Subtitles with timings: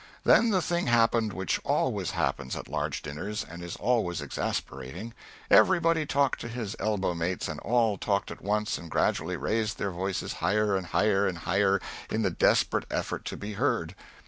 [0.23, 5.13] Then the thing happened which always happens at large dinners, and is always exasperating:
[5.47, 9.91] everybody talked to his elbow mates and all talked at once, and gradually raised their
[9.91, 11.79] voices higher, and higher, and higher,
[12.09, 13.93] in the desperate effort to be heard.